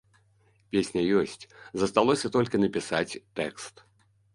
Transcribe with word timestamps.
Песня 0.75 1.03
ёсць, 1.21 1.43
засталося 1.85 2.27
толькі 2.39 2.65
напісаць 2.67 3.07
тэкст. 3.37 3.89